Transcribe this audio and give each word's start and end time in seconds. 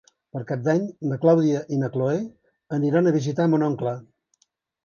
Per 0.35 0.39
Cap 0.51 0.61
d'Any 0.67 0.87
na 1.11 1.19
Clàudia 1.25 1.61
i 1.77 1.79
na 1.83 1.89
Cloè 1.97 2.17
aniran 2.79 3.11
a 3.11 3.15
visitar 3.19 3.49
mon 3.55 3.67
oncle. 3.71 3.97